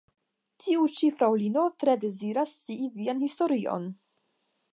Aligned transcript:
Tiu 0.63 0.87
ĉi 0.99 1.09
fraŭlino 1.19 1.65
tre 1.83 1.95
deziras 2.07 2.57
scii 2.57 2.91
vian 2.97 3.23
historion. 3.27 3.87